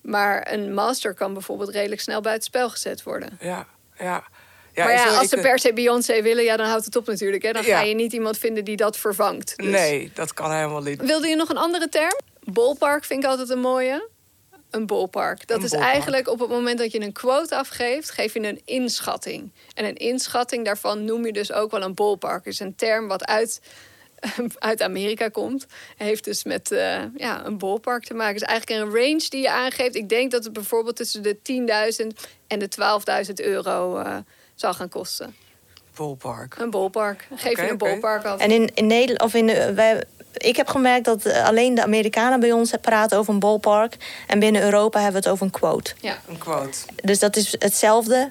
[0.00, 3.38] Maar een master kan bijvoorbeeld redelijk snel buitenspel gezet worden.
[3.40, 3.66] Ja,
[3.98, 4.24] ja.
[4.76, 7.42] Ja maar ja, als ze per se Beyoncé willen, ja, dan houdt het op natuurlijk.
[7.42, 7.52] Hè?
[7.52, 7.76] Dan Ja.
[7.78, 9.52] ga je niet iemand vinden die dat vervangt.
[9.56, 11.02] Dus- Nee, dat kan helemaal niet.
[11.02, 12.16] Wilde je nog een andere term?
[12.44, 14.08] Ballpark vind ik altijd een mooie.
[14.70, 15.46] Een ballpark.
[15.46, 15.92] Dat Een is ballpark.
[15.92, 19.52] eigenlijk op het moment dat je een quote afgeeft, geef je een inschatting.
[19.74, 22.44] En een inschatting daarvan noem je dus ook wel een ballpark.
[22.46, 23.60] is een term wat uit,
[24.58, 25.66] uit Amerika komt.
[25.96, 28.32] Heeft dus met eh, ja, een ballpark te maken.
[28.34, 29.94] Het is eigenlijk een range die je aangeeft.
[29.94, 32.06] Ik denk dat het bijvoorbeeld tussen de 10.000
[32.46, 34.16] en de 12.000 euro eh,
[34.56, 35.34] zal gaan kosten.
[35.96, 36.56] Ballpark.
[36.58, 37.28] Een ballpark.
[37.34, 37.76] Geef je een oké.
[37.76, 38.40] ballpark af.
[38.40, 40.04] En in, in Nederland, of in de, wij,
[40.36, 43.96] ik heb gemerkt dat eh, alleen de Amerikanen bij ons praten over een ballpark.
[44.26, 45.94] En binnen Europa hebben we het over een quote.
[46.00, 46.18] Ja.
[46.28, 46.78] Een quote.
[47.02, 48.30] Dus dat is hetzelfde.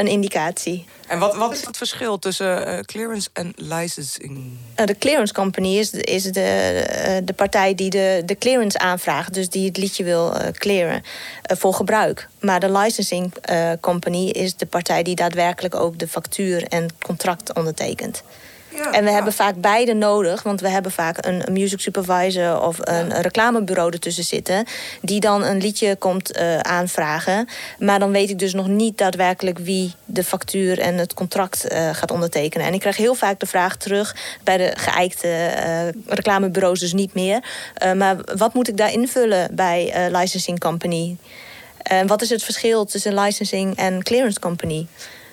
[0.00, 0.84] Een indicatie.
[1.06, 4.58] En wat, wat is het verschil tussen uh, clearance en licensing?
[4.76, 8.78] Uh, de clearance company is, de, is de, uh, de partij die de, de clearance
[8.78, 9.34] aanvraagt.
[9.34, 11.02] Dus die het liedje wil clearen
[11.42, 12.28] voor gebruik.
[12.40, 13.32] Maar de licensing
[13.80, 18.22] company is de partij die daadwerkelijk ook de factuur en contract ondertekent
[18.92, 23.20] en we hebben vaak beide nodig, want we hebben vaak een, music supervisor of een,
[23.20, 24.64] reclamebureau ertussen zitten,
[25.00, 27.48] die dan een liedje komt uh, aanvragen.
[27.78, 31.90] Maar dan weet ik dus nog niet daadwerkelijk wie de factuur en het contract uh,
[31.92, 32.66] gaat ondertekenen.
[32.66, 37.14] En ik krijg heel vaak de vraag terug bij de geëikte uh, reclamebureaus, dus niet
[37.14, 37.42] meer.
[37.96, 41.16] maar wat moet ik daar invullen bij licensing company?
[41.82, 44.86] En wat is het verschil tussen licensing en clearance company?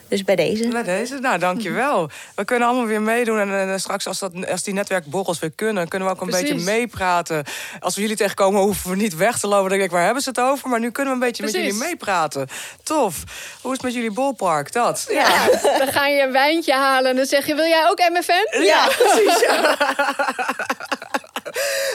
[0.08, 0.68] Dus bij deze.
[0.68, 2.10] Bij deze, nou dankjewel.
[2.36, 3.40] We kunnen allemaal weer meedoen.
[3.40, 5.88] En, en straks als, dat, als die netwerkborrels weer kunnen...
[5.88, 7.44] kunnen we ook een beetje meepraten.
[7.80, 9.70] Als we jullie tegenkomen hoeven we niet weg te lopen.
[9.70, 10.70] Dan denk ik, waar hebben ze het over?
[10.70, 12.48] Maar nu kunnen we een beetje met jullie meepraten.
[12.84, 13.24] Tof.
[13.62, 14.72] Hoe is het met jullie bolpark?
[14.72, 15.06] Dat.
[15.10, 15.46] Ja,
[15.78, 17.56] dan ga je een wijntje halen en dan zeg je...
[17.56, 18.64] wil jij ook MFN?
[18.64, 19.40] Ja, precies.
[19.40, 19.78] Ja.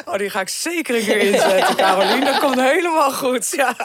[0.04, 2.24] Oh, die ga ik zeker een keer inzetten, Caroline.
[2.24, 3.50] Dat komt helemaal goed.
[3.50, 3.76] Ja.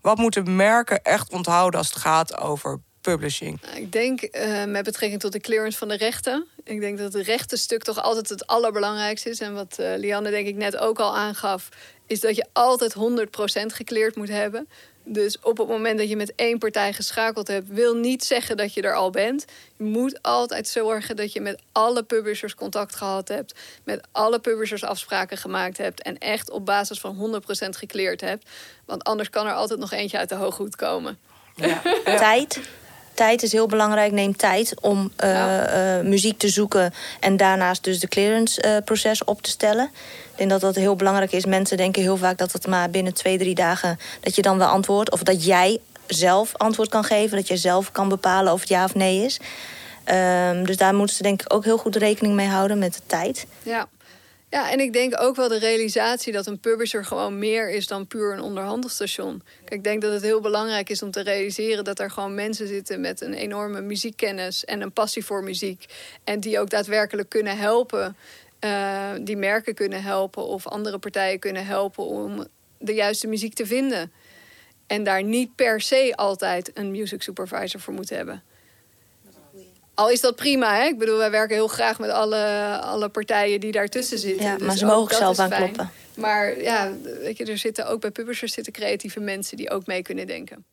[0.00, 3.60] Wat moeten merken echt onthouden als het gaat over publishing?
[3.62, 6.46] Nou, ik denk uh, met betrekking tot de clearance van de rechten.
[6.64, 9.40] Ik denk dat het rechtenstuk toch altijd het allerbelangrijkste is.
[9.40, 11.68] En wat uh, Lianne denk ik net ook al aangaf...
[12.06, 12.98] is dat je altijd 100%
[13.66, 14.68] gekleerd moet hebben.
[15.04, 17.68] Dus op het moment dat je met één partij geschakeld hebt...
[17.68, 19.44] wil niet zeggen dat je er al bent.
[19.76, 23.54] Je moet altijd zorgen dat je met alle publishers contact gehad hebt...
[23.84, 26.02] met alle publishers afspraken gemaakt hebt...
[26.02, 28.48] en echt op basis van 100% gekleerd hebt.
[28.84, 31.18] Want anders kan er altijd nog eentje uit de hooghoed komen.
[31.54, 31.82] Ja.
[32.04, 32.60] Tijd
[33.18, 34.12] tijd is heel belangrijk.
[34.12, 39.42] Neem tijd om uh, muziek te zoeken en daarnaast dus de clearance uh, proces op
[39.42, 39.90] te stellen.
[40.30, 41.44] Ik denk dat dat heel belangrijk is.
[41.44, 44.68] Mensen denken heel vaak dat het maar binnen twee, drie dagen dat je dan wel
[44.68, 45.10] antwoordt.
[45.10, 47.36] Of dat jij zelf antwoord kan geven.
[47.36, 49.40] Dat je zelf kan bepalen of het ja of nee is.
[50.04, 53.00] Um, dus daar moeten ze denk ik ook heel goed rekening mee houden met de
[53.06, 53.46] tijd.
[53.62, 53.86] Ja.
[54.50, 58.06] Ja, en ik denk ook wel de realisatie dat een publisher gewoon meer is dan
[58.06, 59.42] puur een onderhandelstation.
[59.58, 62.66] Kijk, ik denk dat het heel belangrijk is om te realiseren dat er gewoon mensen
[62.66, 65.84] zitten met een enorme muziekkennis en een passie voor muziek.
[66.24, 68.16] En die ook daadwerkelijk kunnen helpen,
[68.60, 72.46] uh, die merken kunnen helpen of andere partijen kunnen helpen om
[72.78, 74.12] de juiste muziek te vinden.
[74.86, 78.42] En daar niet per se altijd een music supervisor voor moet hebben.
[79.98, 80.84] Al is dat prima, hè?
[80.84, 84.46] Ik bedoel, wij werken heel graag met alle, alle partijen die daartussen zitten.
[84.46, 85.90] Ja, dus maar ze mogen zelf aan kloppen.
[86.16, 90.02] Maar ja, weet je, er zitten ook bij publishers zitten creatieve mensen die ook mee
[90.02, 90.64] kunnen denken.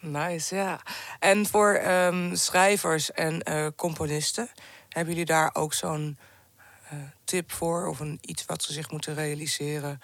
[0.00, 0.80] Nice, ja.
[1.18, 4.48] En voor ehm, schrijvers en uh, componisten,
[4.88, 6.18] hebben jullie daar ook zo'n
[6.92, 7.86] uh, tip voor?
[7.86, 10.00] Of een, iets wat ze zich moeten realiseren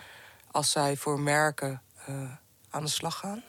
[0.50, 2.30] als zij voor merken uh,
[2.70, 3.42] aan de slag gaan?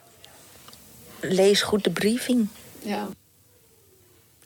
[1.19, 2.47] Lees goed de briefing.
[2.79, 3.07] Ja.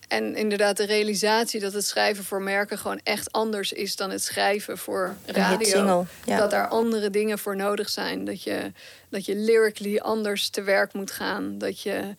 [0.07, 4.23] En inderdaad, de realisatie dat het schrijven voor merken gewoon echt anders is dan het
[4.23, 6.05] schrijven voor radio.
[6.25, 8.25] Dat daar andere dingen voor nodig zijn.
[8.25, 8.71] Dat je,
[9.09, 11.57] dat je lyrically anders te werk moet gaan.
[11.57, 12.15] Dat je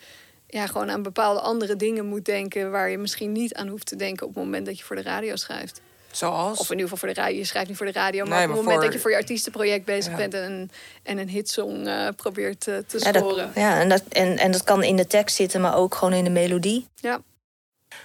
[0.46, 3.96] ja, gewoon aan bepaalde andere dingen moet denken waar je misschien niet aan hoeft te
[3.96, 5.80] denken op het moment dat je voor de radio schrijft.
[6.10, 6.58] Zoals?
[6.58, 7.38] Of in ieder geval voor de radio.
[7.38, 9.84] Je schrijft niet voor de radio, maar, op het moment dat je voor je artiestenproject
[9.84, 10.70] bezig bent en een,
[11.02, 13.50] en een hitsong uh, probeert te scoren.
[13.54, 16.14] Ja, ja en, dat, en, en dat kan in de tekst zitten, maar ook gewoon
[16.14, 16.86] in de melodie.
[16.94, 17.20] Ja.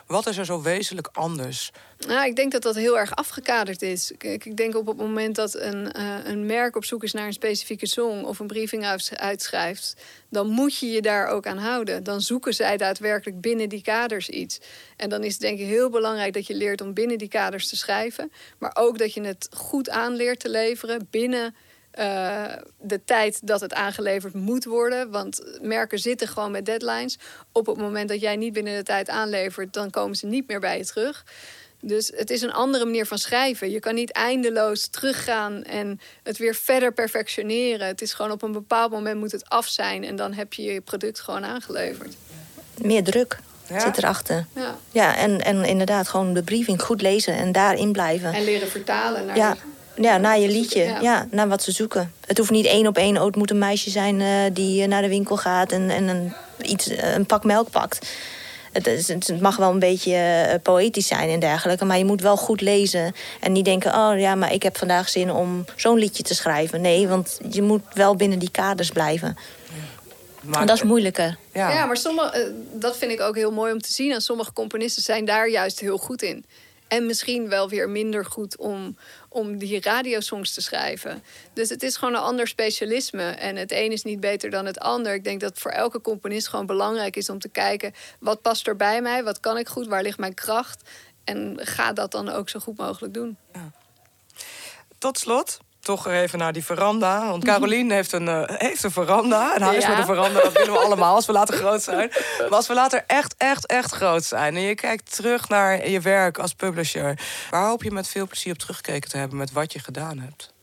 [0.08, 1.72] Wat is er zo wezenlijk anders?
[2.08, 4.12] Nou, ik denk dat dat heel erg afgekaderd is.
[4.12, 7.34] Ik denk op het moment dat een, uh, een merk op zoek is naar een
[7.34, 9.96] specifieke song of een briefing uitschrijft,
[10.30, 12.04] dan moet je je daar ook aan houden.
[12.04, 14.60] Dan zoeken zij daadwerkelijk binnen die kaders iets.
[14.98, 17.68] En dan is het denk ik heel belangrijk dat je leert om binnen die kaders
[17.68, 21.56] te schrijven, maar ook dat je het goed aanleert te leveren binnen
[22.00, 22.44] uh,
[22.82, 25.12] de tijd dat het aangeleverd moet worden.
[25.12, 27.20] Want merken zitten gewoon met deadlines.
[27.52, 30.60] Op het moment dat jij niet binnen de tijd aanlevert, dan komen ze niet meer
[30.60, 31.26] bij je terug.
[31.86, 33.70] Dus het is een andere manier van schrijven.
[33.70, 37.88] Je kan niet eindeloos teruggaan en het weer verder perfectioneren.
[37.88, 40.64] Het is gewoon op een bepaald moment moet het af zijn en dan heb je
[40.64, 42.16] je product gewoon aangeleverd.
[42.78, 43.38] Meer druk.
[43.78, 44.46] zit erachter.
[44.56, 48.34] Ja, ja en, en inderdaad gewoon de briefing goed lezen en daarin blijven.
[48.34, 49.56] En leren vertalen naar ja.
[49.96, 50.98] Ja, naar je liedje.
[51.02, 51.28] Ja.
[51.32, 52.14] naar wat ze zoeken.
[52.26, 53.18] Het hoeft niet één op één.
[53.18, 56.34] Oh, het moet een meisje zijn uh, die naar de winkel gaat en, en een,
[56.62, 58.08] iets, eh, een pak melk pakt.
[58.72, 61.86] Het, het, mag wel een beetje uh, poëtisch zijn en dergelijke.
[61.86, 63.16] Maar je moet wel goed lezen.
[63.40, 66.82] En niet denken, oh ja, maar ik heb vandaag zin om zo'n liedje te schrijven.
[66.82, 69.38] Nee, want je moet wel binnen die kaders blijven.
[70.42, 71.38] Maar, en dat is moeilijker.
[71.54, 74.12] Ja, ja maar sommige, dat vind ik ook heel mooi om te zien.
[74.12, 76.46] En sommige componisten zijn daar juist heel goed in.
[76.88, 78.98] En misschien wel weer minder goed om,
[79.34, 81.24] om die radiosongs te schrijven.
[81.54, 83.24] Dus het is gewoon een ander specialisme.
[83.24, 85.14] En het een is niet beter dan het ander.
[85.14, 87.94] Ik denk dat voor elke componist gewoon belangrijk is om te kijken...
[88.20, 90.82] wat past er bij mij, wat kan ik goed, waar ligt mijn kracht...
[91.24, 93.38] En ga dat dan ook zo goed mogelijk doen.
[93.54, 93.72] Ja.
[94.98, 97.28] Tot slot, toch even naar die veranda.
[97.28, 99.56] Want Caroline heeft een, uh, heeft een veranda.
[99.56, 102.12] Een huis met een veranda, dat willen we allemaal als we later groot zijn.
[102.40, 104.56] Maar als we later echt, echt, echt groot zijn...
[104.56, 107.20] en je kijkt terug naar je werk als publisher...
[107.50, 109.38] waar hoop je met veel plezier op teruggekeken te hebben...
[109.38, 110.54] met wat je gedaan hebt?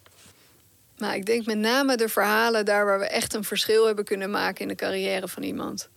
[0.96, 4.30] Nou, ik denk met name de verhalen daar waar we echt een verschil hebben kunnen
[4.30, 4.60] maken...
[4.60, 5.88] in de carrière van iemand.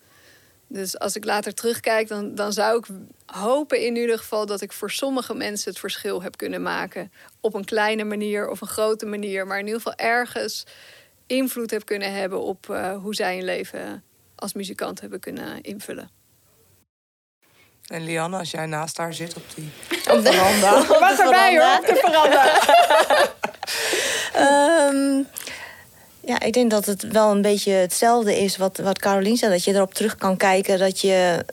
[0.74, 2.86] Dus als ik later terugkijk, dan, dan zou ik
[3.26, 7.12] hopen in ieder geval dat ik voor sommige mensen het verschil heb kunnen maken.
[7.42, 9.48] Op een kleine manier of een grote manier.
[9.48, 10.66] Maar in ieder geval ergens
[11.28, 14.04] invloed heb kunnen hebben op uh, hoe zij hun leven
[14.36, 16.10] als muzikant hebben kunnen invullen.
[17.88, 19.70] En Lianne, als jij naast haar zit op die
[20.14, 20.86] op de veranda.
[21.00, 22.62] Wat erbij hoor, op de veranda.
[24.90, 25.28] um,
[26.26, 29.52] Ja, ik denk dat het wel een beetje hetzelfde is wat, wat Carolien zei.
[29.52, 30.80] Dat je erop terug kan kijken.
[30.80, 31.46] Dat je,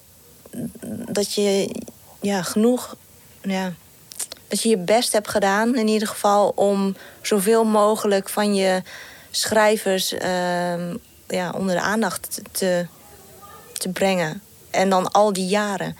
[1.09, 1.75] dat je
[2.21, 2.97] ja, genoeg.
[3.43, 3.73] Ja,
[4.49, 8.83] dat je je best hebt gedaan, in ieder geval, om zoveel mogelijk van je
[9.31, 10.21] schrijvers uh,
[11.27, 12.87] ja, onder de aandacht te,
[13.73, 14.43] te brengen.
[14.71, 15.97] En dan al die jaren.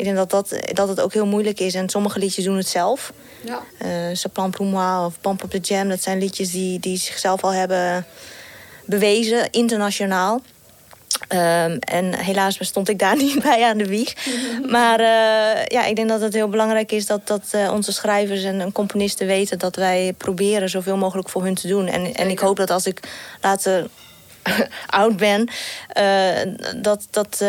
[0.00, 1.74] Ik denk dat, dat, dat het ook heel moeilijk is.
[1.74, 3.12] En sommige liedjes doen het zelf.
[3.44, 3.62] Ja.
[3.84, 5.88] Uh, Saplan Moi of Pump Up The Jam.
[5.88, 8.06] Dat zijn liedjes die, die zichzelf al hebben
[8.84, 10.40] bewezen, internationaal.
[11.28, 14.14] Um, en helaas stond ik daar niet bij aan de wieg.
[14.76, 18.42] maar uh, ja, ik denk dat het heel belangrijk is dat, dat uh, onze schrijvers
[18.42, 21.86] en componisten weten dat wij proberen zoveel mogelijk voor hun te doen.
[21.86, 23.00] En, en ik hoop dat als ik
[23.40, 23.88] later
[24.86, 25.48] oud ben,
[25.98, 27.44] uh, dat, dat,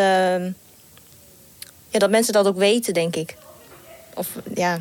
[1.91, 3.35] ja, dat mensen dat ook weten, denk ik.
[4.13, 4.79] Of ja,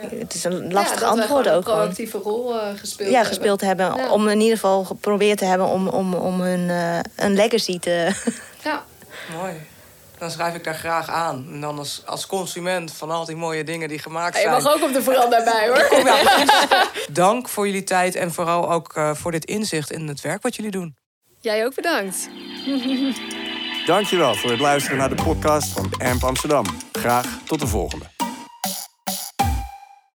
[0.00, 1.54] het is een lastig ja, antwoord ook.
[1.54, 3.86] een proactieve rol uh, gespeeld ja, gespeeld hebben.
[3.86, 4.10] hebben.
[4.10, 8.14] Om in ieder geval geprobeerd te hebben om, om, om hun uh, een legacy te.
[8.64, 8.84] Ja.
[9.40, 9.52] Mooi.
[10.18, 11.46] Dan schrijf ik daar graag aan.
[11.52, 14.56] En dan als, als consument van al die mooie dingen die gemaakt zijn.
[14.56, 16.04] je mag ook op de veranda bij hoor.
[17.12, 20.56] Dank voor jullie tijd en vooral ook uh, voor dit inzicht in het werk wat
[20.56, 20.96] jullie doen.
[21.40, 22.28] Jij ook bedankt.
[23.86, 26.64] Dankjewel voor het luisteren naar de podcast van AMP Amsterdam.
[26.92, 28.04] Graag tot de volgende.